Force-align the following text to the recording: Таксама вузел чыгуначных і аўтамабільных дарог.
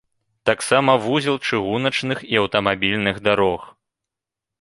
Таксама 0.49 0.95
вузел 1.03 1.37
чыгуначных 1.47 2.23
і 2.31 2.39
аўтамабільных 2.41 3.21
дарог. 3.29 3.61